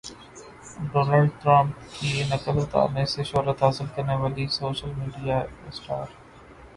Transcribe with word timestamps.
Donald 0.91 1.29
Trump 1.41 1.75
کی 1.91 2.23
نقل 2.29 2.57
اتارنے 2.59 3.05
سے 3.13 3.23
شہرت 3.23 3.61
حاصل 3.63 3.85
کرنے 3.95 4.15
والی 4.21 4.47
سوشل 4.57 4.91
میڈیا 4.97 5.37
اسٹار 5.67 6.05